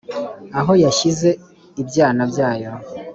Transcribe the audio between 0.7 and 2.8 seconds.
yashyize ibyana byayo